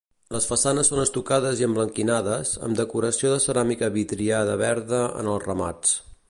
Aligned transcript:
Les 0.35 0.45
façanes 0.51 0.87
són 0.91 1.01
estucades 1.01 1.61
i 1.63 1.67
emblanquinades, 1.67 2.53
amb 2.69 2.79
decoració 2.81 3.35
de 3.35 3.39
ceràmica 3.45 3.91
vidriada 3.99 4.57
verda 4.67 5.05
en 5.23 5.31
els 5.37 5.47
remats. 5.51 5.95